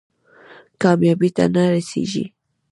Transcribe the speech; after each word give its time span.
کامیابۍ 0.81 1.29
ته 1.35 1.43
نه 1.53 1.63
رسېږي. 1.73 2.25